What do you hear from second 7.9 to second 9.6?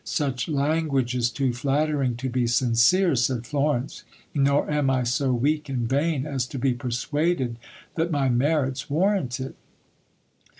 that my merits warrant it.